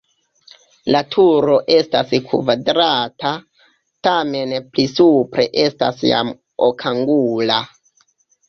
[0.93, 3.33] La turo estas kvadrata,
[4.09, 6.35] tamen pli supre estas jam
[6.71, 7.63] okangula.